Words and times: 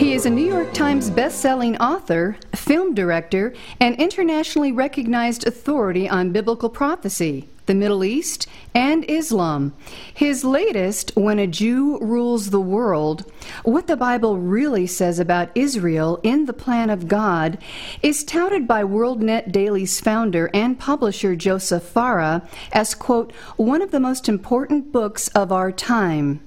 He 0.00 0.14
is 0.14 0.24
a 0.24 0.30
New 0.30 0.46
York 0.46 0.72
Times 0.72 1.10
best-selling 1.10 1.76
author, 1.76 2.38
film 2.54 2.94
director, 2.94 3.52
and 3.80 4.00
internationally 4.00 4.72
recognized 4.72 5.46
authority 5.46 6.08
on 6.08 6.32
biblical 6.32 6.70
prophecy, 6.70 7.50
the 7.66 7.74
Middle 7.74 8.02
East, 8.02 8.46
and 8.74 9.04
Islam. 9.10 9.74
His 10.14 10.42
latest, 10.42 11.12
When 11.16 11.38
a 11.38 11.46
Jew 11.46 11.98
Rules 11.98 12.48
the 12.48 12.62
World, 12.62 13.30
What 13.62 13.88
the 13.88 13.96
Bible 13.96 14.38
Really 14.38 14.86
Says 14.86 15.18
About 15.18 15.50
Israel 15.54 16.18
in 16.22 16.46
the 16.46 16.54
Plan 16.54 16.88
of 16.88 17.06
God, 17.06 17.58
is 18.02 18.24
touted 18.24 18.66
by 18.66 18.82
WorldNet 18.82 19.52
Daily's 19.52 20.00
founder 20.00 20.48
and 20.54 20.78
publisher 20.78 21.36
Joseph 21.36 21.92
Farah 21.92 22.48
as, 22.72 22.94
quote, 22.94 23.34
one 23.56 23.82
of 23.82 23.90
the 23.90 24.00
most 24.00 24.30
important 24.30 24.92
books 24.92 25.28
of 25.28 25.52
our 25.52 25.70
time. 25.70 26.40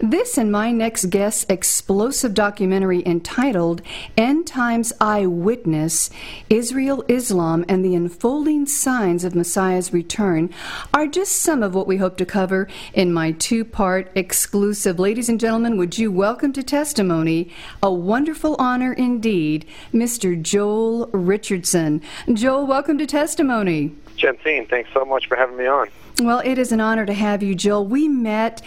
This 0.00 0.38
and 0.38 0.50
my 0.50 0.72
next 0.72 1.10
guest's 1.10 1.44
explosive 1.48 2.34
documentary 2.34 3.02
entitled 3.04 3.82
End 4.16 4.46
Times 4.46 4.92
Eyewitness 5.00 6.10
Israel, 6.48 7.04
Islam, 7.08 7.64
and 7.68 7.84
the 7.84 7.94
Unfolding 7.94 8.66
Signs 8.66 9.24
of 9.24 9.34
Messiah's 9.34 9.92
Return 9.92 10.52
are 10.94 11.06
just 11.06 11.36
some 11.36 11.62
of 11.62 11.74
what 11.74 11.86
we 11.86 11.96
hope 11.96 12.16
to 12.18 12.26
cover 12.26 12.68
in 12.94 13.12
my 13.12 13.32
two 13.32 13.64
part 13.64 14.10
exclusive. 14.14 14.98
Ladies 14.98 15.28
and 15.28 15.40
gentlemen, 15.40 15.76
would 15.76 15.98
you 15.98 16.10
welcome 16.10 16.52
to 16.52 16.62
testimony 16.62 17.50
a 17.82 17.92
wonderful 17.92 18.56
honor 18.58 18.92
indeed, 18.92 19.66
Mr. 19.92 20.40
Joel 20.40 21.06
Richardson. 21.12 22.02
Joel, 22.32 22.66
welcome 22.66 22.98
to 22.98 23.06
testimony. 23.06 23.94
Jensine, 24.16 24.68
thanks 24.68 24.90
so 24.92 25.04
much 25.04 25.26
for 25.28 25.36
having 25.36 25.56
me 25.56 25.66
on. 25.66 25.88
Well, 26.20 26.40
it 26.44 26.58
is 26.58 26.72
an 26.72 26.80
honor 26.80 27.06
to 27.06 27.14
have 27.14 27.44
you, 27.44 27.54
Jill. 27.54 27.86
We 27.86 28.08
met 28.08 28.60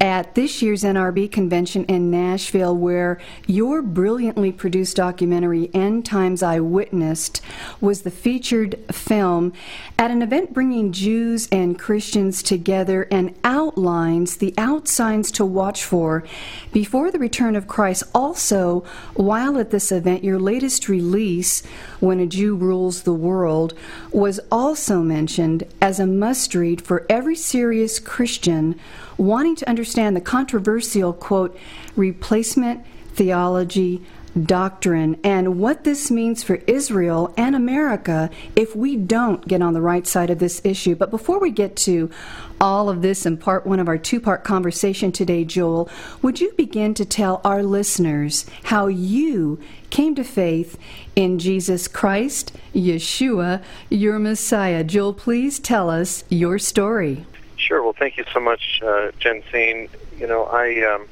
at 0.00 0.34
this 0.34 0.60
year's 0.60 0.82
NRB 0.82 1.30
convention 1.30 1.84
in 1.84 2.10
Nashville, 2.10 2.76
where 2.76 3.20
your 3.46 3.80
brilliantly 3.80 4.50
produced 4.50 4.96
documentary, 4.96 5.70
End 5.72 6.04
Times 6.04 6.42
Eyewitness, 6.42 7.30
was 7.80 8.02
the 8.02 8.10
featured 8.10 8.76
film 8.90 9.52
at 9.96 10.10
an 10.10 10.20
event 10.20 10.52
bringing 10.52 10.90
Jews 10.90 11.48
and 11.52 11.78
Christians 11.78 12.42
together 12.42 13.06
and 13.12 13.36
outlines 13.44 14.38
the 14.38 14.52
outsigns 14.58 15.30
to 15.32 15.44
watch 15.44 15.84
for 15.84 16.24
before 16.72 17.12
the 17.12 17.20
return 17.20 17.54
of 17.54 17.68
Christ. 17.68 18.02
Also, 18.16 18.80
while 19.14 19.58
at 19.58 19.70
this 19.70 19.92
event, 19.92 20.24
your 20.24 20.40
latest 20.40 20.88
release, 20.88 21.62
When 22.00 22.18
a 22.18 22.26
Jew 22.26 22.56
Rules 22.56 23.02
the 23.02 23.14
World, 23.14 23.74
was 24.10 24.40
also 24.50 25.02
mentioned 25.02 25.64
as 25.80 26.00
a 26.00 26.06
must 26.06 26.54
read 26.54 26.80
for 26.80 26.95
for 26.96 27.04
every 27.10 27.36
serious 27.36 27.98
Christian 27.98 28.80
wanting 29.18 29.54
to 29.54 29.68
understand 29.68 30.16
the 30.16 30.20
controversial, 30.22 31.12
quote, 31.12 31.54
replacement 31.94 32.86
theology 33.12 34.02
doctrine 34.44 35.18
and 35.24 35.58
what 35.58 35.84
this 35.84 36.10
means 36.10 36.42
for 36.42 36.56
Israel 36.66 37.32
and 37.36 37.56
America 37.56 38.28
if 38.54 38.76
we 38.76 38.96
don't 38.96 39.46
get 39.48 39.62
on 39.62 39.72
the 39.72 39.80
right 39.80 40.06
side 40.06 40.30
of 40.30 40.38
this 40.38 40.60
issue. 40.64 40.94
But 40.94 41.10
before 41.10 41.38
we 41.40 41.50
get 41.50 41.76
to 41.76 42.10
all 42.60 42.88
of 42.88 43.02
this 43.02 43.26
in 43.26 43.36
part 43.36 43.66
one 43.66 43.80
of 43.80 43.88
our 43.88 43.98
two 43.98 44.20
part 44.20 44.44
conversation 44.44 45.12
today, 45.12 45.44
Joel, 45.44 45.88
would 46.22 46.40
you 46.40 46.52
begin 46.56 46.94
to 46.94 47.04
tell 47.04 47.40
our 47.44 47.62
listeners 47.62 48.46
how 48.64 48.86
you 48.86 49.58
came 49.90 50.14
to 50.14 50.24
faith 50.24 50.78
in 51.14 51.38
Jesus 51.38 51.88
Christ, 51.88 52.52
Yeshua, 52.74 53.62
your 53.88 54.18
Messiah? 54.18 54.84
Joel, 54.84 55.14
please 55.14 55.58
tell 55.58 55.88
us 55.88 56.24
your 56.28 56.58
story. 56.58 57.24
Sure. 57.56 57.82
Well, 57.82 57.94
thank 57.98 58.16
you 58.16 58.24
so 58.32 58.40
much, 58.40 58.80
uh, 58.82 59.12
Jensine. 59.18 59.88
You 60.18 60.26
know, 60.26 60.44
I 60.44 60.82
um, 60.82 61.08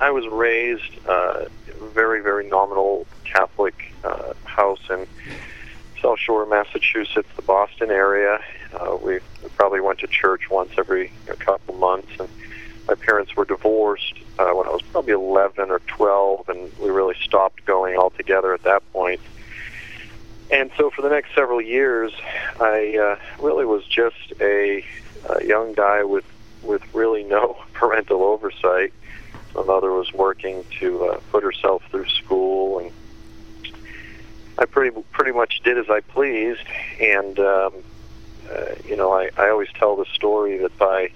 I 0.00 0.10
was 0.10 0.26
raised 0.26 0.90
uh, 1.08 1.46
very, 1.78 2.22
very 2.22 2.48
nominal 2.48 3.06
Catholic 3.24 3.92
uh, 4.04 4.34
house 4.44 4.80
in 4.90 5.06
South 6.00 6.18
Shore, 6.18 6.46
Massachusetts, 6.46 7.28
the 7.36 7.42
Boston 7.42 7.90
area. 7.90 8.40
Uh, 8.72 8.96
we 9.00 9.18
probably 9.56 9.80
went 9.80 9.98
to 10.00 10.06
church 10.06 10.50
once 10.50 10.70
every 10.78 11.10
a 11.28 11.34
couple 11.34 11.74
months, 11.74 12.08
and 12.18 12.28
my 12.86 12.94
parents 12.94 13.36
were 13.36 13.44
divorced 13.44 14.14
uh, 14.38 14.50
when 14.50 14.66
I 14.66 14.70
was 14.70 14.82
probably 14.82 15.12
11 15.12 15.70
or 15.70 15.80
12, 15.80 16.48
and 16.48 16.78
we 16.78 16.90
really 16.90 17.16
stopped 17.22 17.64
going 17.64 17.96
altogether 17.96 18.54
at 18.54 18.62
that 18.62 18.82
point. 18.92 19.20
And 20.50 20.70
so 20.76 20.90
for 20.90 21.02
the 21.02 21.10
next 21.10 21.34
several 21.34 21.60
years, 21.60 22.12
I 22.60 22.96
uh, 22.96 23.42
really 23.42 23.66
was 23.66 23.84
just 23.84 24.32
a, 24.40 24.84
a 25.28 25.44
young 25.44 25.74
guy 25.74 26.04
with 26.04 26.24
with 26.62 26.82
really 26.94 27.22
no 27.22 27.56
parental 27.74 28.22
oversight. 28.22 28.92
My 29.54 29.62
mother 29.62 29.92
was 29.92 30.12
working 30.12 30.64
to 30.78 31.06
uh, 31.06 31.20
put 31.30 31.42
herself 31.42 31.82
through 31.90 32.08
school, 32.08 32.78
and 32.78 32.92
I 34.58 34.66
pretty 34.66 34.96
pretty 35.12 35.32
much 35.32 35.60
did 35.64 35.78
as 35.78 35.88
I 35.90 36.00
pleased. 36.00 36.64
And 37.00 37.38
um, 37.38 37.72
uh, 38.50 38.74
you 38.84 38.96
know, 38.96 39.12
I, 39.12 39.30
I 39.36 39.50
always 39.50 39.68
tell 39.74 39.96
the 39.96 40.06
story 40.06 40.58
that 40.58 40.76
by 40.78 41.10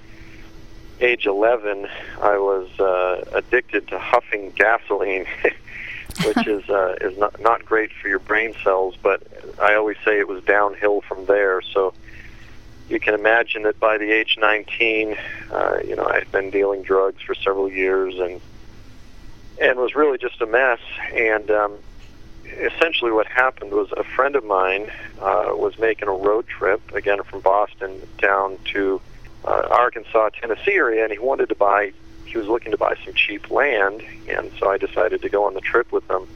age 1.00 1.26
11, 1.26 1.88
I 2.20 2.38
was 2.38 2.68
uh, 2.78 3.24
addicted 3.32 3.88
to 3.88 3.98
huffing 3.98 4.50
gasoline, 4.50 5.26
which 6.24 6.46
is 6.46 6.68
uh, 6.68 6.96
is 7.00 7.16
not 7.18 7.40
not 7.40 7.64
great 7.64 7.92
for 7.92 8.08
your 8.08 8.18
brain 8.18 8.54
cells. 8.62 8.96
But 9.02 9.22
I 9.60 9.74
always 9.74 9.96
say 10.04 10.18
it 10.18 10.28
was 10.28 10.42
downhill 10.44 11.00
from 11.02 11.26
there. 11.26 11.62
So 11.62 11.94
you 12.92 13.00
can 13.00 13.14
imagine 13.14 13.62
that 13.62 13.80
by 13.80 13.96
the 13.96 14.12
age 14.12 14.36
19, 14.38 15.16
uh, 15.50 15.78
you 15.82 15.96
know, 15.96 16.04
I 16.04 16.18
had 16.18 16.30
been 16.30 16.50
dealing 16.50 16.82
drugs 16.82 17.22
for 17.22 17.34
several 17.34 17.70
years 17.70 18.14
and 18.18 18.40
and 19.60 19.78
was 19.78 19.94
really 19.94 20.18
just 20.18 20.40
a 20.42 20.46
mess. 20.46 20.80
And 21.14 21.50
um, 21.50 21.78
essentially, 22.44 23.10
what 23.10 23.26
happened 23.26 23.72
was 23.72 23.90
a 23.92 24.04
friend 24.04 24.36
of 24.36 24.44
mine 24.44 24.90
uh, 25.20 25.52
was 25.54 25.78
making 25.78 26.08
a 26.08 26.12
road 26.12 26.46
trip 26.46 26.82
again 26.94 27.22
from 27.22 27.40
Boston 27.40 28.06
down 28.18 28.58
to 28.72 29.00
uh, 29.44 29.68
Arkansas, 29.70 30.30
Tennessee 30.30 30.74
area, 30.74 31.02
and 31.02 31.12
he 31.12 31.18
wanted 31.18 31.48
to 31.48 31.54
buy. 31.54 31.92
He 32.26 32.36
was 32.36 32.46
looking 32.46 32.72
to 32.72 32.78
buy 32.78 32.96
some 33.04 33.14
cheap 33.14 33.50
land, 33.50 34.02
and 34.28 34.50
so 34.58 34.70
I 34.70 34.76
decided 34.76 35.22
to 35.22 35.28
go 35.30 35.44
on 35.44 35.54
the 35.54 35.60
trip 35.60 35.92
with 35.92 36.08
him. 36.10 36.26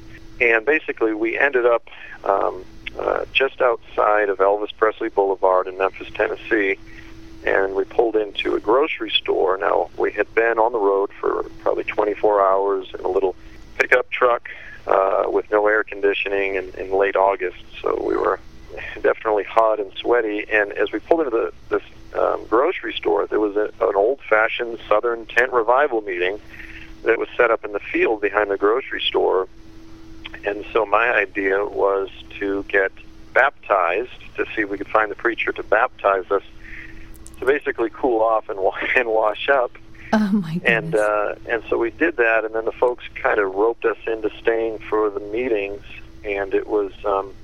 And 0.40 0.64
basically, 0.64 1.12
we 1.12 1.38
ended 1.38 1.66
up. 1.66 1.90
Um, 2.24 2.64
uh, 2.98 3.24
just 3.32 3.60
outside 3.60 4.28
of 4.28 4.38
Elvis 4.38 4.74
Presley 4.76 5.08
Boulevard 5.08 5.66
in 5.66 5.78
Memphis, 5.78 6.08
Tennessee, 6.14 6.78
and 7.44 7.74
we 7.74 7.84
pulled 7.84 8.16
into 8.16 8.54
a 8.56 8.60
grocery 8.60 9.10
store. 9.10 9.56
Now, 9.56 9.90
we 9.96 10.10
had 10.12 10.32
been 10.34 10.58
on 10.58 10.72
the 10.72 10.78
road 10.78 11.10
for 11.20 11.44
probably 11.60 11.84
24 11.84 12.44
hours 12.44 12.88
in 12.98 13.04
a 13.04 13.08
little 13.08 13.36
pickup 13.78 14.10
truck 14.10 14.48
uh, 14.86 15.24
with 15.28 15.50
no 15.50 15.66
air 15.66 15.84
conditioning 15.84 16.56
in, 16.56 16.70
in 16.70 16.92
late 16.92 17.16
August, 17.16 17.62
so 17.80 18.02
we 18.02 18.16
were 18.16 18.40
definitely 19.02 19.44
hot 19.44 19.78
and 19.78 19.92
sweaty. 19.94 20.46
And 20.50 20.72
as 20.72 20.92
we 20.92 20.98
pulled 20.98 21.20
into 21.20 21.30
the, 21.30 21.52
this 21.68 21.82
um, 22.18 22.44
grocery 22.46 22.92
store, 22.92 23.26
there 23.26 23.40
was 23.40 23.56
a, 23.56 23.70
an 23.80 23.94
old-fashioned 23.94 24.78
Southern 24.88 25.26
tent 25.26 25.52
revival 25.52 26.00
meeting 26.00 26.40
that 27.04 27.18
was 27.18 27.28
set 27.36 27.50
up 27.50 27.64
in 27.64 27.72
the 27.72 27.80
field 27.80 28.20
behind 28.20 28.50
the 28.50 28.56
grocery 28.56 29.00
store. 29.00 29.48
And 30.44 30.64
so 30.72 30.84
my 30.86 31.12
idea 31.12 31.64
was 31.64 32.10
to 32.38 32.64
get 32.64 32.92
baptized 33.32 34.10
to 34.36 34.46
see 34.54 34.62
if 34.62 34.70
we 34.70 34.78
could 34.78 34.88
find 34.88 35.10
the 35.10 35.14
preacher 35.14 35.52
to 35.52 35.62
baptize 35.62 36.30
us 36.30 36.42
to 37.38 37.44
basically 37.46 37.90
cool 37.90 38.20
off 38.20 38.48
and 38.48 38.58
and 38.96 39.08
wash 39.08 39.48
up. 39.48 39.72
Oh 40.12 40.30
my 40.32 40.54
goodness. 40.54 40.62
And 40.64 40.94
uh, 40.94 41.34
and 41.48 41.62
so 41.68 41.78
we 41.78 41.90
did 41.90 42.16
that, 42.16 42.44
and 42.44 42.54
then 42.54 42.64
the 42.64 42.72
folks 42.72 43.04
kind 43.14 43.38
of 43.38 43.54
roped 43.54 43.84
us 43.84 43.98
into 44.06 44.30
staying 44.38 44.78
for 44.78 45.10
the 45.10 45.20
meetings, 45.20 45.82
and 46.24 46.54
it 46.54 46.66
was 46.66 46.92
um, 47.04 47.34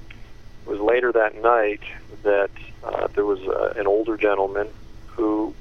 it 0.64 0.70
was 0.70 0.80
later 0.80 1.12
that 1.12 1.40
night 1.42 1.82
that 2.22 2.50
uh, 2.84 3.08
there 3.08 3.26
was 3.26 3.40
uh, 3.40 3.74
an 3.76 3.86
older 3.86 4.16
gentleman 4.16 4.68
who 5.08 5.54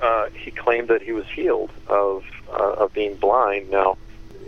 uh, 0.00 0.26
he 0.34 0.50
claimed 0.50 0.88
that 0.88 1.02
he 1.02 1.12
was 1.12 1.26
healed 1.26 1.70
of 1.88 2.24
uh, 2.50 2.72
of 2.74 2.92
being 2.92 3.16
blind. 3.16 3.70
Now 3.70 3.96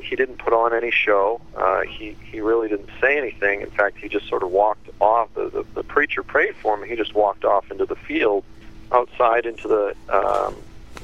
he 0.04 0.16
didn't 0.16 0.38
put 0.38 0.52
on 0.52 0.74
any 0.74 0.90
show. 0.90 1.40
Uh, 1.56 1.82
he 1.82 2.16
he 2.30 2.40
really 2.40 2.68
didn't 2.68 2.90
say 3.00 3.18
anything. 3.18 3.60
In 3.60 3.70
fact, 3.70 3.98
he 3.98 4.08
just 4.08 4.28
sort 4.28 4.42
of 4.42 4.50
walked 4.50 4.88
off. 5.00 5.32
The, 5.34 5.48
the, 5.48 5.64
the 5.74 5.82
preacher 5.82 6.22
prayed 6.22 6.54
for 6.56 6.76
him. 6.76 6.88
He 6.88 6.96
just 6.96 7.14
walked 7.14 7.44
off 7.44 7.70
into 7.70 7.86
the 7.86 7.96
field, 7.96 8.44
outside 8.92 9.46
into 9.46 9.68
the 9.68 9.96
um, 10.08 10.54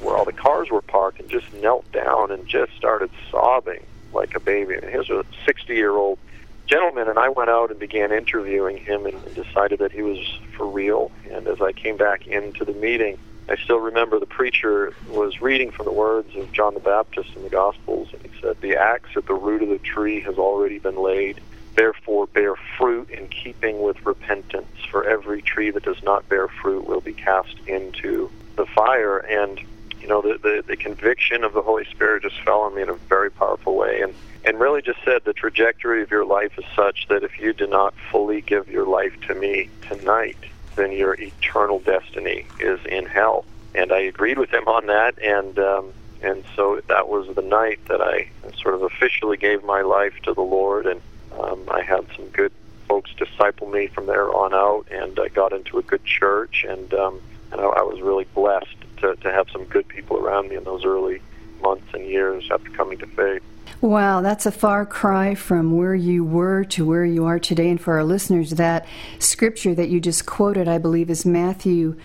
where 0.01 0.15
all 0.15 0.25
the 0.25 0.33
cars 0.33 0.69
were 0.69 0.81
parked, 0.81 1.19
and 1.19 1.29
just 1.29 1.51
knelt 1.53 1.89
down 1.91 2.31
and 2.31 2.47
just 2.47 2.73
started 2.73 3.09
sobbing 3.29 3.83
like 4.13 4.35
a 4.35 4.39
baby. 4.39 4.75
And 4.75 4.89
he 4.89 4.97
was 4.97 5.09
a 5.09 5.25
60 5.45 5.73
year 5.73 5.91
old 5.91 6.19
gentleman, 6.67 7.07
and 7.07 7.19
I 7.19 7.29
went 7.29 7.49
out 7.49 7.69
and 7.69 7.79
began 7.79 8.11
interviewing 8.11 8.77
him 8.77 9.05
and 9.05 9.35
decided 9.35 9.79
that 9.79 9.91
he 9.91 10.01
was 10.01 10.19
for 10.55 10.65
real. 10.65 11.11
And 11.29 11.47
as 11.47 11.61
I 11.61 11.71
came 11.73 11.97
back 11.97 12.27
into 12.27 12.63
the 12.65 12.73
meeting, 12.73 13.17
I 13.49 13.57
still 13.57 13.79
remember 13.79 14.19
the 14.19 14.25
preacher 14.25 14.93
was 15.09 15.41
reading 15.41 15.71
from 15.71 15.85
the 15.85 15.91
words 15.91 16.35
of 16.35 16.51
John 16.51 16.73
the 16.73 16.79
Baptist 16.79 17.35
in 17.35 17.43
the 17.43 17.49
Gospels, 17.49 18.09
and 18.13 18.21
he 18.21 18.41
said, 18.41 18.61
The 18.61 18.77
axe 18.77 19.09
at 19.15 19.25
the 19.25 19.33
root 19.33 19.61
of 19.61 19.69
the 19.69 19.79
tree 19.79 20.21
has 20.21 20.37
already 20.37 20.79
been 20.79 20.97
laid. 20.97 21.41
Therefore, 21.75 22.27
bear 22.27 22.55
fruit 22.77 23.09
in 23.09 23.27
keeping 23.29 23.81
with 23.81 24.05
repentance, 24.05 24.67
for 24.89 25.03
every 25.05 25.41
tree 25.41 25.71
that 25.71 25.83
does 25.83 26.01
not 26.03 26.27
bear 26.29 26.47
fruit 26.47 26.85
will 26.85 27.01
be 27.01 27.13
cast 27.13 27.55
into 27.67 28.29
the 28.55 28.65
fire. 28.65 29.17
And, 29.17 29.59
you 29.99 30.07
know, 30.07 30.21
the, 30.21 30.37
the, 30.37 30.63
the 30.67 30.77
conviction 30.77 31.43
of 31.43 31.53
the 31.53 31.61
Holy 31.61 31.85
Spirit 31.85 32.23
just 32.23 32.39
fell 32.41 32.61
on 32.61 32.75
me 32.75 32.81
in 32.83 32.89
a 32.89 32.95
very 32.95 33.31
powerful 33.31 33.75
way. 33.75 34.01
And, 34.01 34.13
and 34.43 34.59
really 34.59 34.81
just 34.81 34.99
said 35.03 35.23
the 35.23 35.33
trajectory 35.33 36.01
of 36.01 36.11
your 36.11 36.25
life 36.25 36.57
is 36.57 36.65
such 36.75 37.07
that 37.09 37.23
if 37.23 37.39
you 37.39 37.53
do 37.53 37.67
not 37.67 37.93
fully 38.11 38.41
give 38.41 38.67
your 38.67 38.85
life 38.85 39.13
to 39.27 39.35
me 39.35 39.69
tonight, 39.87 40.37
then 40.75 40.91
your 40.91 41.13
eternal 41.13 41.79
destiny 41.79 42.45
is 42.59 42.79
in 42.85 43.05
hell. 43.05 43.45
And 43.73 43.91
I 43.91 43.99
agreed 43.99 44.37
with 44.37 44.51
him 44.51 44.67
on 44.67 44.87
that, 44.87 45.21
and 45.23 45.57
um, 45.59 45.93
and 46.21 46.43
so 46.55 46.81
that 46.87 47.07
was 47.07 47.33
the 47.35 47.41
night 47.41 47.79
that 47.87 48.01
I 48.01 48.29
sort 48.61 48.75
of 48.75 48.83
officially 48.83 49.37
gave 49.37 49.63
my 49.63 49.81
life 49.81 50.13
to 50.23 50.33
the 50.33 50.41
Lord, 50.41 50.85
and 50.85 51.01
um, 51.39 51.63
I 51.69 51.81
had 51.81 52.05
some 52.15 52.27
good 52.27 52.51
folks 52.87 53.11
disciple 53.17 53.69
me 53.69 53.87
from 53.87 54.05
there 54.05 54.29
on 54.29 54.53
out, 54.53 54.85
and 54.91 55.17
I 55.19 55.29
got 55.29 55.53
into 55.53 55.79
a 55.79 55.81
good 55.81 56.03
church, 56.03 56.65
and 56.67 56.93
um, 56.93 57.21
and 57.51 57.61
I, 57.61 57.63
I 57.63 57.81
was 57.83 58.01
really 58.01 58.25
blessed 58.35 58.75
to 58.97 59.15
to 59.15 59.31
have 59.31 59.49
some 59.51 59.63
good 59.65 59.87
people 59.87 60.17
around 60.17 60.49
me 60.49 60.57
in 60.57 60.63
those 60.65 60.83
early 60.83 61.21
months 61.61 61.87
and 61.93 62.05
years 62.05 62.49
after 62.51 62.69
coming 62.71 62.97
to 62.97 63.07
faith. 63.07 63.43
Wow, 63.81 64.21
that's 64.21 64.45
a 64.45 64.51
far 64.51 64.85
cry 64.85 65.33
from 65.33 65.75
where 65.75 65.95
you 65.95 66.23
were 66.23 66.63
to 66.65 66.85
where 66.85 67.03
you 67.03 67.25
are 67.25 67.39
today. 67.39 67.67
And 67.67 67.81
for 67.81 67.95
our 67.95 68.03
listeners, 68.03 68.51
that 68.51 68.85
scripture 69.17 69.73
that 69.73 69.89
you 69.89 69.99
just 69.99 70.27
quoted, 70.27 70.67
I 70.67 70.77
believe, 70.77 71.09
is 71.09 71.25
Matthew 71.25 71.95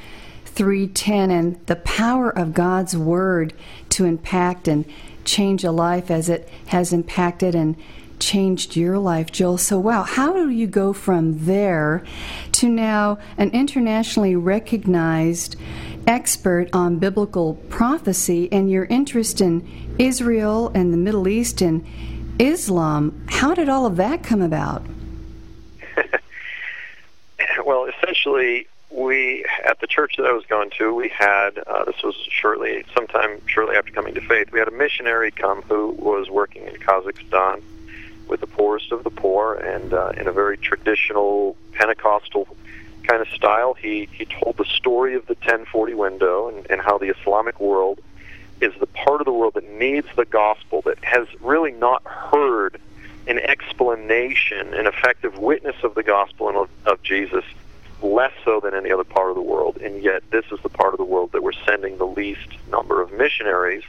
3:10 0.47 1.31
and 1.31 1.59
the 1.67 1.77
power 1.77 2.31
of 2.31 2.55
God's 2.55 2.97
word 2.97 3.53
to 3.91 4.07
impact 4.07 4.69
and 4.69 4.87
change 5.27 5.65
a 5.65 5.71
life 5.71 6.11
as 6.11 6.31
it 6.31 6.49
has 6.69 6.95
impacted 6.95 7.55
and 7.55 7.77
changed 8.19 8.75
your 8.75 8.99
life, 8.99 9.31
Joel. 9.31 9.59
So, 9.59 9.79
wow, 9.79 10.05
how 10.05 10.33
do 10.33 10.49
you 10.49 10.67
go 10.67 10.95
from 10.95 11.45
there 11.45 12.03
to 12.53 12.71
now 12.71 13.19
an 13.37 13.51
internationally 13.51 14.35
recognized 14.35 15.57
expert 16.07 16.69
on 16.73 16.99
biblical 16.99 17.55
prophecy 17.69 18.49
and 18.53 18.71
your 18.71 18.85
interest 18.87 19.41
in 19.41 19.97
Israel 19.99 20.71
and 20.75 20.93
the 20.93 20.97
Middle 20.97 21.29
East 21.29 21.61
and 21.61 21.85
Islam. 22.39 23.27
How 23.29 23.55
did 23.55 23.69
all 23.69 23.87
of 23.87 23.97
that 23.97 24.23
come 24.23 24.43
about? 24.43 24.83
well, 27.65 27.87
essentially, 27.87 28.67
we 28.91 29.45
at 29.65 29.81
the 29.81 29.87
church 29.87 30.17
that 30.17 30.27
I 30.27 30.33
was 30.33 30.45
going 30.47 30.71
to, 30.79 30.95
we 30.95 31.09
had 31.09 31.59
uh, 31.67 31.85
this 31.85 32.03
was 32.03 32.15
shortly, 32.31 32.85
sometime 32.95 33.41
shortly 33.47 33.77
after 33.77 33.93
coming 33.93 34.15
to 34.15 34.21
faith, 34.21 34.53
we 34.53 34.59
had 34.59 34.69
a 34.69 34.73
missionary 34.73 35.31
come 35.31 35.63
who 35.63 35.91
was 35.91 36.31
working 36.31 36.67
in 36.67 36.75
Kazakhstan 36.75 37.63
with 38.29 38.41
the 38.41 38.47
poorest 38.47 38.93
of 38.93 39.05
the 39.05 39.11
poor, 39.11 39.55
and 39.55 39.93
uh, 39.93 40.13
in 40.17 40.27
a 40.27 40.33
very 40.33 40.57
traditional 40.57 41.57
Pentecostal 41.73 42.49
kind 43.07 43.23
of 43.23 43.29
style, 43.29 43.75
he 43.75 44.09
he 44.13 44.25
told 44.25 44.57
the 44.57 44.65
story 44.65 45.15
of 45.15 45.27
the 45.27 45.37
10/40 45.37 45.95
window 45.95 46.49
and, 46.49 46.67
and 46.71 46.81
how 46.81 46.99
the 46.99 47.09
Islamic 47.09 47.61
world 47.61 48.01
is 48.61 48.73
the 48.81 48.87
part 48.87 49.21
of 49.21 49.25
the 49.25 49.33
world 49.33 49.55
that 49.55 49.69
needs 49.69 50.07
the 50.17 50.25
gospel, 50.25 50.83
that 50.83 51.03
has 51.05 51.27
really 51.41 51.73
not 51.73 52.03
heard 52.05 52.81
an 53.27 53.39
explanation, 53.39 54.73
an 54.73 54.87
effective 54.87 55.39
witness 55.39 55.77
of 55.83 55.95
the 55.95 56.03
gospel 56.03 56.49
and 56.49 56.57
of, 56.57 56.69
of 56.87 57.03
Jesus, 57.03 57.45
less 58.03 58.33
so 58.45 58.61
than 58.61 58.75
any 58.75 58.91
other 58.93 59.05
part 59.05 59.31
of 59.31 59.37
the 59.37 59.43
world. 59.43 59.77
And 59.79 60.03
yet, 60.03 60.23
this 60.31 60.45
is 60.53 60.61
the 60.63 60.69
part 60.69 60.95
of 60.95 60.99
the 60.99 61.05
world 61.05 61.33
that 61.33 61.43
we're 61.43 61.53
sending 61.67 61.99
the 61.99 62.07
least 62.07 62.49
number 62.71 63.03
of 63.03 63.13
missionaries. 63.13 63.83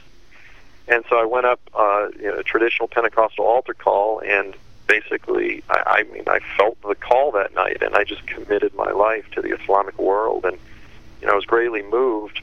And 0.88 1.04
so 1.08 1.20
I 1.20 1.24
went 1.24 1.46
up, 1.46 1.60
uh, 1.74 2.08
know, 2.20 2.38
a 2.38 2.42
traditional 2.42 2.88
Pentecostal 2.88 3.44
altar 3.44 3.74
call, 3.74 4.20
and 4.20 4.54
basically, 4.88 5.62
I, 5.70 5.82
I 5.86 6.02
mean, 6.12 6.24
I 6.26 6.40
felt 6.56 6.80
the 6.82 6.96
call 6.96 7.30
that 7.32 7.54
night, 7.54 7.82
and 7.82 7.94
I 7.94 8.02
just 8.02 8.26
committed 8.26 8.74
my 8.74 8.90
life 8.90 9.30
to 9.32 9.42
the 9.42 9.54
Islamic 9.54 9.98
world, 9.98 10.44
and 10.44 10.58
you 11.20 11.26
know, 11.26 11.34
I 11.34 11.36
was 11.36 11.44
greatly 11.44 11.82
moved 11.82 12.40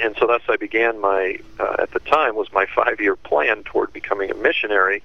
and 0.00 0.16
so 0.18 0.26
thus 0.26 0.42
I 0.48 0.56
began 0.56 1.00
my 1.00 1.38
uh, 1.58 1.76
at 1.78 1.90
the 1.92 2.00
time 2.00 2.36
was 2.36 2.52
my 2.52 2.66
five 2.66 3.00
year 3.00 3.16
plan 3.16 3.62
toward 3.64 3.92
becoming 3.92 4.30
a 4.30 4.34
missionary 4.34 5.02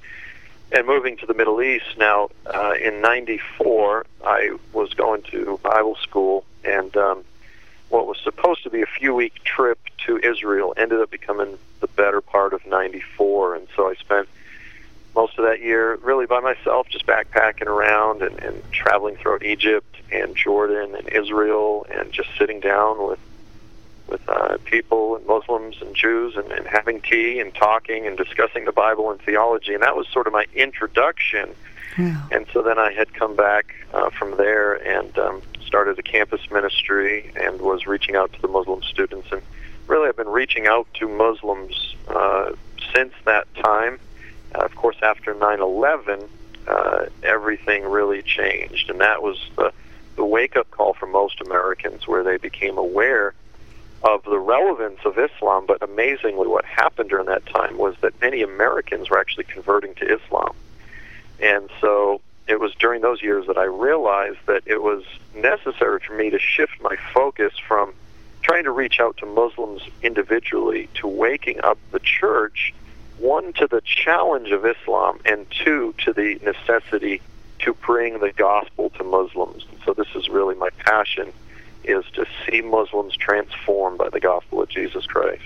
and 0.71 0.87
moving 0.87 1.17
to 1.17 1.25
the 1.25 1.33
Middle 1.33 1.61
East. 1.61 1.97
Now 1.97 2.29
uh, 2.45 2.73
in 2.81 3.01
'94 3.01 4.05
I 4.23 4.55
was 4.71 4.93
going 4.93 5.23
to 5.23 5.59
Bible 5.63 5.95
school 5.95 6.45
and 6.63 6.95
um, 6.97 7.23
what 7.89 8.07
was 8.07 8.19
supposed 8.23 8.63
to 8.63 8.69
be 8.69 8.81
a 8.81 8.87
few 8.87 9.13
week 9.13 9.43
trip 9.43 9.79
to 10.05 10.17
Israel 10.19 10.73
ended 10.77 10.99
up 10.99 11.11
becoming 11.11 11.57
the 11.79 11.87
better 11.87 12.21
part 12.21 12.53
of 12.53 12.65
'94, 12.65 13.55
and 13.55 13.67
so 13.75 13.89
I 13.89 13.95
spent 13.95 14.27
most 15.15 15.37
of 15.37 15.45
that 15.45 15.61
year 15.61 15.95
really 16.01 16.25
by 16.25 16.39
myself, 16.39 16.87
just 16.89 17.05
backpacking 17.05 17.67
around 17.67 18.21
and, 18.21 18.39
and 18.39 18.63
traveling 18.71 19.15
throughout 19.15 19.43
Egypt 19.43 19.95
and 20.11 20.35
Jordan 20.35 20.95
and 20.95 21.07
Israel, 21.09 21.85
and 21.91 22.11
just 22.11 22.29
sitting 22.37 22.59
down 22.59 23.07
with 23.07 23.19
with 24.07 24.27
uh, 24.27 24.57
people 24.65 25.15
and 25.15 25.25
Muslims 25.25 25.81
and 25.81 25.95
Jews 25.95 26.35
and, 26.35 26.51
and 26.51 26.67
having 26.67 27.01
tea 27.01 27.39
and 27.39 27.55
talking 27.55 28.05
and 28.05 28.17
discussing 28.17 28.65
the 28.65 28.71
Bible 28.71 29.11
and 29.11 29.19
theology. 29.21 29.73
And 29.73 29.81
that 29.81 29.95
was 29.95 30.07
sort 30.09 30.27
of 30.27 30.33
my 30.33 30.45
introduction. 30.53 31.55
And 32.31 32.45
so 32.51 32.61
then 32.61 32.77
I 32.77 32.91
had 32.91 33.13
come 33.13 33.35
back 33.35 33.73
uh, 33.93 34.09
from 34.09 34.35
there 34.37 34.73
and 34.73 35.17
um, 35.17 35.41
started 35.65 35.97
a 35.99 36.03
campus 36.03 36.41
ministry 36.51 37.31
and 37.35 37.61
was 37.61 37.85
reaching 37.87 38.15
out 38.15 38.33
to 38.33 38.41
the 38.41 38.47
Muslim 38.47 38.83
students. 38.83 39.27
And 39.31 39.41
really, 39.87 40.09
I've 40.09 40.17
been 40.17 40.27
reaching 40.27 40.67
out 40.67 40.87
to 40.95 41.07
Muslims 41.07 41.95
uh, 42.07 42.51
since 42.93 43.13
that 43.25 43.47
time. 43.55 43.99
Uh, 44.53 44.59
of 44.59 44.75
course, 44.75 44.97
after 45.01 45.33
9 45.33 45.59
11, 45.59 46.29
uh, 46.67 47.05
everything 47.23 47.83
really 47.83 48.21
changed. 48.21 48.89
And 48.89 49.01
that 49.01 49.21
was 49.21 49.37
the, 49.55 49.71
the 50.15 50.25
wake 50.25 50.55
up 50.55 50.69
call 50.71 50.93
for 50.93 51.07
most 51.07 51.41
Americans, 51.41 52.07
where 52.07 52.23
they 52.23 52.37
became 52.37 52.77
aware 52.77 53.33
of 54.03 54.23
the 54.23 54.37
relevance 54.37 54.99
of 55.05 55.17
Islam, 55.17 55.65
but 55.65 55.81
amazingly, 55.81 56.47
what 56.47 56.65
happened 56.65 57.09
during 57.09 57.25
that 57.27 57.45
time 57.45 57.77
was 57.77 57.95
that 58.01 58.19
many 58.19 58.41
Americans 58.41 59.09
were 59.09 59.17
actually 59.17 59.45
converting 59.45 59.95
to 59.95 60.13
Islam. 60.13 60.53
And 61.39 61.69
so 61.79 62.19
it 62.47 62.59
was 62.59 62.73
during 62.75 63.01
those 63.01 63.21
years 63.21 63.47
that 63.47 63.57
I 63.57 63.63
realized 63.63 64.39
that 64.47 64.63
it 64.65 64.81
was 64.81 65.03
necessary 65.33 65.99
for 65.99 66.13
me 66.15 66.29
to 66.31 66.39
shift 66.39 66.81
my 66.81 66.97
focus 67.13 67.53
from 67.65 67.93
trying 68.41 68.65
to 68.65 68.71
reach 68.71 68.99
out 68.99 69.15
to 69.17 69.25
Muslims 69.25 69.81
individually 70.01 70.89
to 70.95 71.07
waking 71.07 71.61
up 71.63 71.77
the 71.91 71.99
church, 71.99 72.73
one, 73.23 73.53
to 73.53 73.67
the 73.67 73.81
challenge 73.81 74.51
of 74.51 74.65
Islam, 74.65 75.19
and 75.25 75.49
two, 75.49 75.95
to 75.99 76.11
the 76.11 76.39
necessity 76.43 77.21
to 77.59 77.73
bring 77.73 78.19
the 78.19 78.33
gospel 78.33 78.89
to 78.91 79.03
Muslims. 79.03 79.65
So 79.85 79.93
this 79.93 80.09
is 80.13 80.27
really 80.27 80.55
my 80.55 80.69
passion 80.79 81.31
is 81.85 82.03
to 82.13 82.25
see 82.45 82.61
Muslims 82.61 83.15
transformed 83.15 83.97
by 83.97 84.09
the 84.09 84.19
gospel 84.19 84.61
of 84.61 84.69
Jesus 84.69 85.05
Christ. 85.05 85.41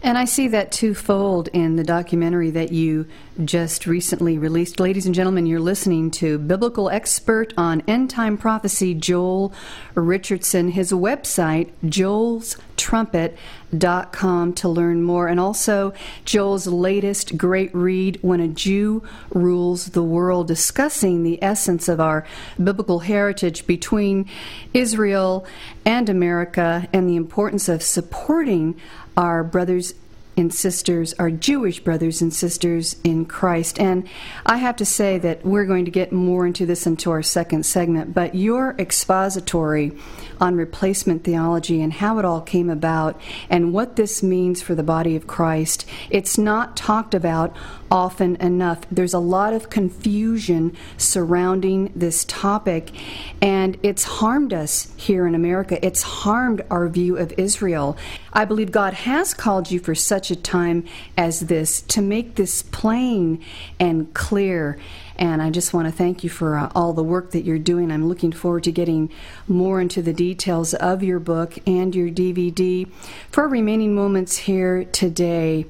And 0.00 0.16
I 0.16 0.26
see 0.26 0.46
that 0.48 0.70
twofold 0.70 1.48
in 1.48 1.74
the 1.74 1.82
documentary 1.82 2.50
that 2.50 2.70
you 2.70 3.06
just 3.44 3.84
recently 3.86 4.38
released. 4.38 4.78
Ladies 4.78 5.06
and 5.06 5.14
gentlemen, 5.14 5.46
you're 5.46 5.58
listening 5.58 6.12
to 6.12 6.38
biblical 6.38 6.88
expert 6.88 7.52
on 7.56 7.82
end 7.88 8.10
time 8.10 8.38
prophecy, 8.38 8.94
Joel 8.94 9.52
Richardson. 9.94 10.70
His 10.70 10.92
website, 10.92 11.72
joelstrumpet.com, 11.84 14.52
to 14.54 14.68
learn 14.68 15.02
more. 15.02 15.26
And 15.26 15.40
also 15.40 15.92
Joel's 16.24 16.68
latest 16.68 17.36
great 17.36 17.74
read, 17.74 18.20
When 18.22 18.38
a 18.40 18.46
Jew 18.46 19.02
Rules 19.30 19.86
the 19.86 20.04
World, 20.04 20.46
discussing 20.46 21.24
the 21.24 21.42
essence 21.42 21.88
of 21.88 21.98
our 22.00 22.24
biblical 22.62 23.00
heritage 23.00 23.66
between 23.66 24.30
Israel 24.72 25.44
and 25.84 26.08
America 26.08 26.86
and 26.92 27.08
the 27.08 27.16
importance 27.16 27.68
of 27.68 27.82
supporting 27.82 28.80
our 29.18 29.44
brothers 29.44 29.94
and 30.36 30.54
sisters, 30.54 31.12
our 31.14 31.30
Jewish 31.30 31.80
brothers 31.80 32.22
and 32.22 32.32
sisters 32.32 32.96
in 33.02 33.26
Christ. 33.26 33.80
And 33.80 34.08
I 34.46 34.58
have 34.58 34.76
to 34.76 34.84
say 34.84 35.18
that 35.18 35.44
we're 35.44 35.64
going 35.64 35.84
to 35.84 35.90
get 35.90 36.12
more 36.12 36.46
into 36.46 36.64
this 36.64 36.86
into 36.86 37.10
our 37.10 37.22
second 37.22 37.66
segment, 37.66 38.14
but 38.14 38.36
your 38.36 38.76
expository 38.78 39.92
on 40.40 40.54
replacement 40.54 41.24
theology 41.24 41.82
and 41.82 41.92
how 41.92 42.20
it 42.20 42.24
all 42.24 42.40
came 42.40 42.70
about 42.70 43.20
and 43.50 43.72
what 43.72 43.96
this 43.96 44.22
means 44.22 44.62
for 44.62 44.76
the 44.76 44.84
body 44.84 45.16
of 45.16 45.26
Christ, 45.26 45.88
it's 46.10 46.38
not 46.38 46.76
talked 46.76 47.14
about 47.14 47.56
often 47.90 48.36
enough. 48.36 48.82
There's 48.90 49.14
a 49.14 49.18
lot 49.18 49.52
of 49.52 49.70
confusion 49.70 50.76
surrounding 50.96 51.90
this 51.96 52.24
topic, 52.26 52.92
and 53.40 53.78
it's 53.82 54.04
harmed 54.04 54.52
us 54.52 54.92
here 54.96 55.26
in 55.26 55.34
America. 55.34 55.84
It's 55.84 56.02
harmed 56.02 56.62
our 56.70 56.88
view 56.88 57.16
of 57.16 57.32
Israel. 57.36 57.96
I 58.38 58.44
believe 58.44 58.70
God 58.70 58.94
has 58.94 59.34
called 59.34 59.72
you 59.72 59.80
for 59.80 59.96
such 59.96 60.30
a 60.30 60.36
time 60.36 60.84
as 61.16 61.40
this 61.40 61.80
to 61.82 62.00
make 62.00 62.36
this 62.36 62.62
plain 62.62 63.44
and 63.80 64.14
clear. 64.14 64.78
And 65.16 65.42
I 65.42 65.50
just 65.50 65.74
want 65.74 65.88
to 65.88 65.92
thank 65.92 66.22
you 66.22 66.30
for 66.30 66.56
uh, 66.56 66.70
all 66.72 66.92
the 66.92 67.02
work 67.02 67.32
that 67.32 67.44
you're 67.44 67.58
doing. 67.58 67.90
I'm 67.90 68.06
looking 68.06 68.30
forward 68.30 68.62
to 68.62 68.70
getting 68.70 69.10
more 69.48 69.80
into 69.80 70.02
the 70.02 70.12
details 70.12 70.72
of 70.72 71.02
your 71.02 71.18
book 71.18 71.58
and 71.66 71.92
your 71.96 72.10
DVD. 72.10 72.88
For 73.32 73.42
our 73.42 73.48
remaining 73.48 73.92
moments 73.92 74.36
here 74.36 74.84
today, 74.84 75.66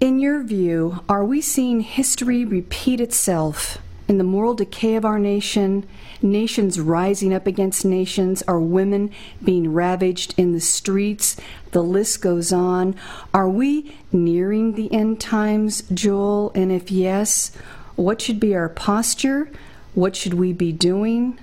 in 0.00 0.18
your 0.18 0.42
view, 0.42 1.00
are 1.10 1.26
we 1.26 1.42
seeing 1.42 1.80
history 1.80 2.46
repeat 2.46 3.02
itself 3.02 3.76
in 4.12 4.18
the 4.18 4.24
moral 4.24 4.52
decay 4.52 4.94
of 4.94 5.06
our 5.06 5.18
nation, 5.18 5.88
nations 6.20 6.78
rising 6.78 7.32
up 7.32 7.46
against 7.46 7.82
nations, 7.82 8.42
are 8.42 8.60
women 8.60 9.10
being 9.42 9.72
ravaged 9.72 10.34
in 10.36 10.52
the 10.52 10.60
streets? 10.60 11.34
The 11.70 11.82
list 11.82 12.20
goes 12.20 12.52
on. 12.52 12.94
Are 13.32 13.48
we 13.48 13.96
nearing 14.12 14.74
the 14.74 14.92
end 14.92 15.18
times, 15.18 15.82
Joel? 15.94 16.52
And 16.54 16.70
if 16.70 16.90
yes, 16.90 17.52
what 17.96 18.20
should 18.20 18.38
be 18.38 18.54
our 18.54 18.68
posture? 18.68 19.50
What 19.94 20.14
should 20.14 20.34
we 20.34 20.52
be 20.52 20.72
doing? 20.72 21.38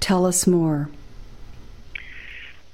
Tell 0.00 0.24
us 0.24 0.46
more. 0.46 0.88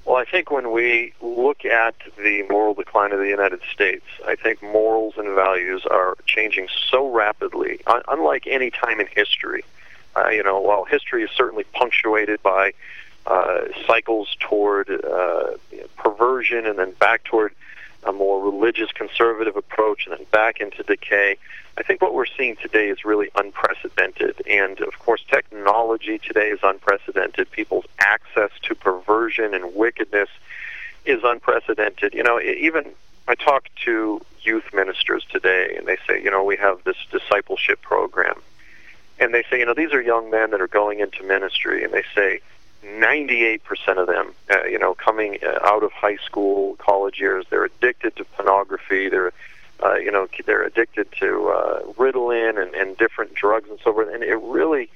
Well, 0.05 0.17
I 0.17 0.25
think 0.25 0.51
when 0.51 0.73
we 0.73 1.13
look 1.21 1.65
at 1.65 1.95
the 2.17 2.43
moral 2.51 2.75
decline 2.75 3.13
of 3.13 3.21
the 3.21 3.29
United 3.29 3.61
States, 3.73 4.05
I 4.27 4.35
think 4.35 4.63
morals 4.63 5.15
and 5.17 5.35
values 5.35 5.85
are 5.89 6.17
changing 6.27 6.69
so 6.91 7.09
rapidly, 7.11 7.81
unlike 8.09 8.47
any 8.47 8.71
time 8.71 9.01
in 9.01 9.07
history. 9.07 9.65
Uh, 10.17 10.29
you 10.29 10.43
know, 10.43 10.61
while 10.61 10.85
history 10.85 11.23
is 11.23 11.31
certainly 11.31 11.65
punctuated 11.73 12.43
by 12.43 12.73
uh, 13.27 13.61
cycles 13.87 14.37
toward 14.41 14.91
uh, 14.91 15.53
perversion 15.97 16.67
and 16.67 16.79
then 16.79 16.91
back 16.93 17.23
toward 17.25 17.55
a 18.05 18.13
more 18.13 18.43
religious 18.43 18.91
conservative 18.93 19.57
approach 19.57 20.07
and 20.07 20.17
then 20.17 20.27
back 20.31 20.61
into 20.61 20.83
decay. 20.83 21.37
I 21.79 21.83
think 21.83 22.03
what 22.03 22.15
we're 22.15 22.27
seeing 22.27 22.57
today 22.57 22.89
is 22.89 23.05
really 23.05 23.31
unprecedented. 23.35 24.43
And 24.49 24.81
of 24.81 24.99
course, 24.99 25.25
technology 25.29 26.19
today 26.19 26.51
is 26.51 26.61
unprecedented. 26.63 27.51
People's 27.51 27.87
access 27.99 28.51
to 28.63 28.75
perversion 28.75 29.55
and 29.55 29.75
wickedness 29.75 30.29
is 31.05 31.21
unprecedented. 31.25 32.15
You 32.15 32.23
know, 32.23 32.41
even 32.41 32.93
I 33.29 33.35
talk 33.35 33.69
to 33.85 34.21
youth 34.43 34.65
ministers 34.75 35.25
today, 35.31 35.75
and 35.77 35.87
they 35.87 35.97
say, 36.07 36.23
you 36.23 36.31
know, 36.31 36.43
we 36.43 36.57
have 36.57 36.83
this 36.85 36.97
discipleship 37.11 37.81
program. 37.81 38.41
And 39.19 39.33
they 39.33 39.45
say, 39.49 39.61
you 39.61 39.67
know, 39.67 39.75
these 39.75 39.93
are 39.93 40.03
young 40.03 40.31
men 40.31 40.51
that 40.51 40.61
are 40.61 40.69
going 40.69 41.01
into 41.01 41.23
ministry, 41.23 41.85
and 41.85 41.93
they 41.93 42.03
say, 42.15 42.41
98% 42.85 43.61
of 43.99 44.07
them, 44.07 44.35
uh, 44.51 44.65
you 44.65 44.79
know, 44.79 44.95
coming 44.95 45.39
uh, 45.43 45.59
out 45.63 45.83
of 45.83 45.93
high 45.93 46.17
school, 46.17 46.75
college 46.77 47.21
years, 47.21 47.45
they're 47.49 47.65
addicted 47.65 48.17
to 48.17 48.25
pornography. 48.25 49.09
They're, 49.09 49.33
uh, 49.83 49.95
you 49.95 50.11
know, 50.11 50.29
they're 50.45 50.65
addicted 50.65 51.11
to 51.21 51.49
uh, 51.49 51.83
Ritalin 51.93 52.61
and, 52.61 52.75
and 52.75 52.97
different 52.97 53.35
drugs 53.35 53.69
and 53.71 53.79
so 53.85 53.93
forth. 53.93 54.13
And 54.13 54.23
it 54.23 54.37
really, 54.37 54.91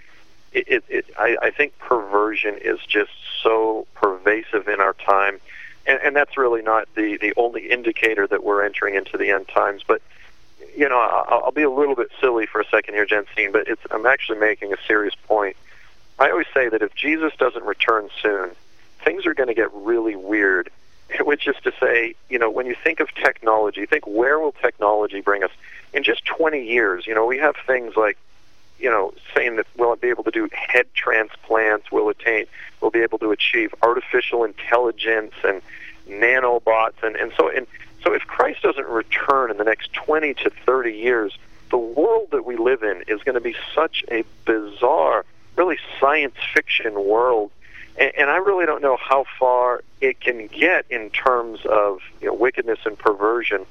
it, 0.53 0.69
it, 0.69 0.85
it 0.89 1.07
I, 1.19 1.37
I 1.43 1.51
think 1.51 1.79
perversion 1.79 2.57
is 2.61 2.81
just 2.87 3.13
so 3.43 3.87
pervasive 3.95 4.69
in 4.69 4.81
our 4.81 4.95
time, 4.95 5.39
and, 5.87 6.01
and 6.03 6.17
that's 6.17 6.37
really 6.37 6.63
not 6.63 6.89
the 6.95 7.17
the 7.19 7.35
only 7.37 7.71
indicator 7.71 8.27
that 8.27 8.43
we're 8.43 8.65
entering 8.65 8.95
into 8.95 9.17
the 9.17 9.31
end 9.31 9.49
times. 9.49 9.83
But 9.87 10.03
you 10.77 10.89
know, 10.89 10.99
I'll, 10.99 11.45
I'll 11.45 11.53
be 11.53 11.63
a 11.63 11.71
little 11.71 11.95
bit 11.95 12.11
silly 12.21 12.47
for 12.47 12.61
a 12.61 12.67
second 12.67 12.95
here, 12.95 13.07
Jensine, 13.07 13.53
but 13.53 13.69
it's 13.69 13.83
I'm 13.91 14.07
actually 14.07 14.39
making 14.39 14.73
a 14.73 14.77
serious 14.89 15.15
point 15.27 15.57
I 16.19 16.31
always 16.31 16.47
say 16.55 16.69
that 16.69 16.83
if 16.83 16.95
Jesus 16.95 17.33
doesn't 17.39 17.65
return 17.65 18.09
soon, 18.23 18.51
things 19.05 19.27
are 19.27 19.35
going 19.35 19.49
to 19.49 19.55
get 19.55 19.73
really 19.73 20.17
weird. 20.17 20.71
Which 21.21 21.47
is 21.47 21.55
to 21.63 21.73
say, 21.79 22.17
you 22.29 22.39
know, 22.39 22.51
when 22.51 22.67
you 22.67 22.75
think 22.83 22.99
of 22.99 23.15
technology, 23.15 23.87
think 23.87 24.09
where 24.09 24.41
will 24.41 24.51
technology 24.51 25.21
bring 25.21 25.45
us? 25.45 25.53
In 25.93 26.03
just 26.03 26.25
20 26.27 26.67
years, 26.67 27.07
you 27.07 27.15
know, 27.15 27.25
we 27.25 27.39
have 27.39 27.55
things 27.65 27.95
like, 27.97 28.19
you 28.81 28.91
know, 28.91 29.15
saying 29.35 29.55
that 29.57 29.67
we'll 29.77 29.95
be 29.95 30.09
able 30.09 30.25
to 30.25 30.33
do 30.33 30.49
head 30.53 30.87
transplants, 30.95 31.93
we'll 31.93 32.09
attain, 32.09 32.47
we'll 32.81 32.91
be 32.91 33.01
able 33.01 33.19
to 33.19 33.31
achieve 33.31 33.73
artificial 33.83 34.43
intelligence 34.43 35.33
and 35.45 35.63
nanobots, 36.09 37.03
and 37.03 37.17
and 37.17 37.33
so 37.37 37.49
and 37.49 37.67
so. 38.03 38.13
If 38.13 38.23
Christ 38.23 38.63
doesn't 38.63 38.89
return 38.89 39.51
in 39.51 39.59
the 39.59 39.65
next 39.65 39.93
20 39.93 40.35
to 40.35 40.51
30 40.51 40.93
years, 40.93 41.39
the 41.71 41.79
world 41.79 42.29
that 42.33 42.45
we 42.45 42.57
live 42.57 42.83
in 42.83 43.05
is 43.07 43.23
going 43.23 43.35
to 43.35 43.41
be 43.41 43.55
such 43.75 44.05
a 44.11 44.25
bizarre 44.45 45.25
science 46.07 46.35
fiction 46.55 46.95
world. 46.95 47.51
And, 47.99 48.13
and 48.17 48.31
I 48.31 48.37
really 48.37 48.67
don't 48.67 48.83
know 48.83 48.97
how 48.97 49.25
far 49.39 49.83
it 50.01 50.21
can 50.21 50.47
get 50.47 50.87
in 50.91 51.11
terms 51.11 51.61
of 51.65 52.01
you 52.21 52.29
know, 52.29 52.35
wickedness 52.35 52.79
and 52.85 52.99
perversion. 52.99 53.67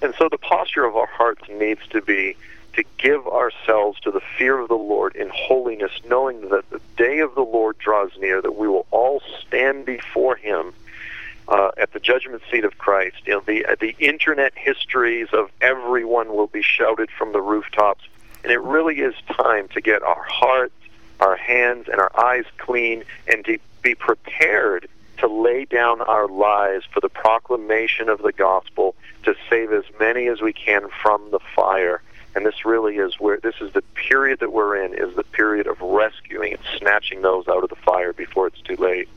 And 0.00 0.14
so 0.18 0.28
the 0.28 0.38
posture 0.38 0.84
of 0.84 0.96
our 0.96 1.06
hearts 1.06 1.42
needs 1.48 1.80
to 1.90 2.02
be 2.02 2.36
to 2.74 2.82
give 2.96 3.26
ourselves 3.26 4.00
to 4.00 4.10
the 4.10 4.22
fear 4.38 4.58
of 4.58 4.68
the 4.68 4.74
Lord 4.74 5.14
in 5.14 5.28
holiness, 5.28 5.92
knowing 6.08 6.48
that 6.48 6.68
the 6.70 6.80
day 6.96 7.18
of 7.18 7.34
the 7.34 7.42
Lord 7.42 7.78
draws 7.78 8.10
near, 8.18 8.40
that 8.40 8.56
we 8.56 8.66
will 8.66 8.86
all 8.90 9.20
stand 9.46 9.84
before 9.84 10.36
Him 10.36 10.72
uh, 11.48 11.70
at 11.76 11.92
the 11.92 12.00
judgment 12.00 12.42
seat 12.50 12.64
of 12.64 12.78
Christ. 12.78 13.18
You 13.26 13.34
know, 13.34 13.42
the 13.46 13.66
uh, 13.66 13.76
the 13.78 13.94
internet 13.98 14.54
histories 14.56 15.28
of 15.32 15.50
everyone 15.60 16.34
will 16.34 16.46
be 16.46 16.62
shouted 16.62 17.10
from 17.10 17.32
the 17.32 17.42
rooftops. 17.42 18.04
And 18.42 18.50
it 18.50 18.60
really 18.60 19.00
is 19.00 19.14
time 19.28 19.68
to 19.68 19.80
get 19.80 20.02
our 20.02 20.24
hearts, 20.24 20.74
our 21.20 21.36
hands, 21.36 21.88
and 21.88 22.00
our 22.00 22.10
eyes 22.18 22.44
clean 22.58 23.04
and 23.26 23.44
to 23.44 23.58
be 23.82 23.94
prepared 23.94 24.88
to 25.18 25.28
lay 25.28 25.64
down 25.64 26.00
our 26.00 26.26
lives 26.26 26.84
for 26.92 27.00
the 27.00 27.08
proclamation 27.08 28.08
of 28.08 28.22
the 28.22 28.32
gospel 28.32 28.94
to 29.22 29.34
save 29.48 29.72
as 29.72 29.84
many 30.00 30.26
as 30.26 30.40
we 30.40 30.52
can 30.52 30.88
from 31.02 31.30
the 31.30 31.38
fire. 31.54 32.02
And 32.34 32.46
this 32.46 32.64
really 32.64 32.96
is 32.96 33.20
where 33.20 33.38
this 33.38 33.54
is 33.60 33.72
the 33.72 33.82
period 33.94 34.40
that 34.40 34.52
we're 34.52 34.76
in 34.82 34.94
is 34.94 35.14
the 35.14 35.22
period 35.22 35.66
of 35.66 35.80
rescuing 35.80 36.54
and 36.54 36.62
snatching 36.78 37.22
those 37.22 37.46
out 37.46 37.62
of 37.62 37.70
the 37.70 37.76
fire 37.76 38.12
before 38.12 38.48
it's 38.48 38.60
too 38.62 38.76
late. 38.76 39.08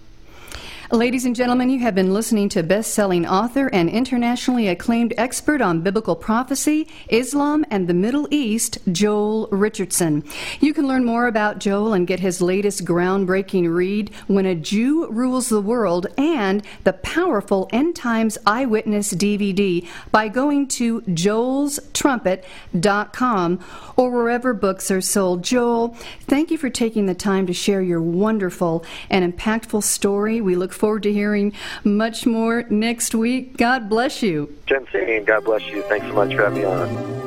Ladies 0.92 1.26
and 1.26 1.36
gentlemen, 1.36 1.72
you 1.72 1.80
have 1.80 1.96
been 1.96 2.14
listening 2.14 2.48
to 2.50 2.62
best 2.62 2.94
selling 2.94 3.26
author 3.26 3.72
and 3.74 3.90
internationally 3.90 4.68
acclaimed 4.68 5.16
expert 5.18 5.60
on 5.60 5.82
biblical 5.82 6.16
prophecy, 6.16 6.88
Islam, 7.10 7.66
and 7.72 7.88
the 7.88 7.94
Middle 7.96 8.28
East, 8.30 8.78
Joel 8.92 9.48
Richardson. 9.48 10.24
You 10.60 10.76
can 10.76 10.88
learn 10.88 11.04
more 11.04 11.26
about 11.26 11.58
Joel 11.58 11.94
and 11.94 12.06
get 12.06 12.20
his 12.20 12.40
latest 12.40 12.86
groundbreaking 12.86 13.74
read, 13.74 14.14
When 14.28 14.46
a 14.46 14.54
Jew 14.54 15.08
Rules 15.08 15.50
the 15.50 15.60
World, 15.60 16.06
and 16.20 16.62
the 16.84 16.94
powerful 16.94 17.68
End 17.74 17.96
Times 17.96 18.38
Eyewitness 18.46 19.14
DVD 19.14 19.88
by 20.12 20.28
going 20.28 20.68
to 20.68 21.02
joelstrumpet.com 21.02 23.60
or 23.98 24.12
wherever 24.12 24.54
books 24.54 24.92
are 24.92 25.02
sold. 25.02 25.44
Joel, 25.44 25.98
thank 26.28 26.52
you 26.52 26.60
for 26.60 26.70
taking 26.70 27.08
the 27.08 27.16
time 27.16 27.48
to 27.48 27.54
share 27.54 27.82
your 27.82 28.04
wonderful 28.04 28.86
and 29.10 29.34
impactful 29.34 29.82
story. 29.82 30.42
We 30.42 30.56
look 30.56 30.75
forward 30.76 31.04
to 31.04 31.14
hearing 31.14 31.54
much 31.84 32.26
more 32.26 32.64
next 32.70 33.16
week. 33.16 33.58
God 33.58 33.90
bless 33.90 34.22
you. 34.22 34.56
Jensine, 34.68 35.26
God 35.26 35.46
bless 35.46 35.64
you. 35.68 35.82
Thanks 35.84 36.06
so 36.08 36.14
much 36.14 36.36
for 36.36 36.44
having 36.44 36.60
me 36.60 36.66
on. 36.66 37.26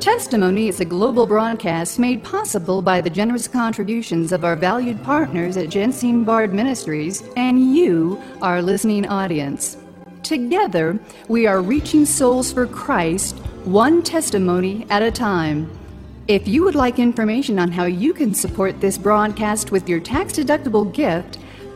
Testimony 0.00 0.68
is 0.68 0.78
a 0.78 0.84
global 0.84 1.26
broadcast 1.26 1.98
made 1.98 2.22
possible 2.22 2.80
by 2.80 3.00
the 3.00 3.10
generous 3.10 3.48
contributions 3.48 4.30
of 4.30 4.44
our 4.44 4.54
valued 4.54 5.02
partners 5.02 5.56
at 5.56 5.68
Jensine 5.68 6.24
Bard 6.24 6.54
Ministries 6.54 7.24
and 7.36 7.74
you, 7.74 8.22
our 8.40 8.62
listening 8.62 9.08
audience. 9.08 9.78
Together, 10.22 10.98
we 11.28 11.46
are 11.46 11.60
reaching 11.60 12.04
souls 12.04 12.52
for 12.52 12.66
Christ, 12.66 13.38
one 13.64 14.02
testimony 14.02 14.86
at 14.90 15.02
a 15.02 15.10
time. 15.10 15.68
If 16.28 16.46
you 16.46 16.62
would 16.64 16.74
like 16.74 16.98
information 16.98 17.58
on 17.58 17.72
how 17.72 17.84
you 17.84 18.12
can 18.12 18.34
support 18.34 18.80
this 18.80 18.98
broadcast 18.98 19.72
with 19.72 19.88
your 19.88 20.00
tax 20.00 20.34
deductible 20.34 20.92
gift, 20.92 21.38